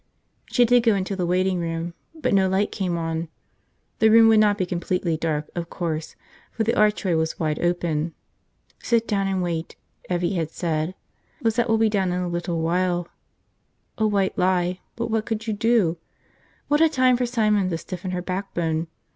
[0.47, 3.27] She did go into the waiting room, but no light came on.
[3.99, 6.15] The room would not be completely dark, of course,
[6.51, 8.15] for the archway was wide open.
[8.81, 9.75] Sit down and wait,
[10.09, 10.95] Evvie had said,
[11.43, 13.09] Lizette will be down in a little while.
[13.99, 15.99] A white lie, but what could you do?
[16.67, 18.87] What a time for Simon to stiffen her backbone!